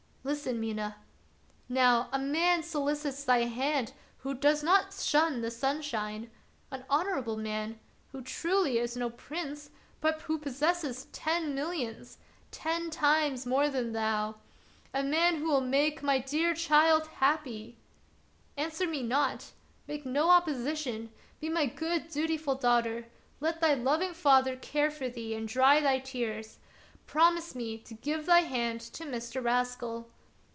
[0.23, 0.97] Listen, Mina.
[1.67, 6.29] Now, a man solicits thy hand who does not shun the sunshine;
[6.69, 7.79] an honorable man,
[8.11, 12.19] who, truly, is no prince, but who possesses ten millions—
[12.51, 14.35] ten times more than thou;
[14.93, 17.77] a man who will make my dear child of Peter SchlemihL 75 happy.
[18.57, 19.53] Answer me not,
[19.87, 23.07] make no opposition, be my good, dutiful daughter;
[23.39, 26.59] let thy loving father care for thee and dry thy tears.
[27.07, 29.43] Promise me to give thy hand to Mr.
[29.43, 30.09] Rascal.